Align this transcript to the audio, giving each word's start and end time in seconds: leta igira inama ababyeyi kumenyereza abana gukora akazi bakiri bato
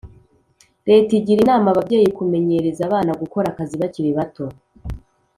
leta 0.89 1.11
igira 1.19 1.39
inama 1.43 1.67
ababyeyi 1.73 2.09
kumenyereza 2.17 2.81
abana 2.87 3.11
gukora 3.21 3.45
akazi 3.49 3.75
bakiri 3.81 4.11
bato 4.17 4.45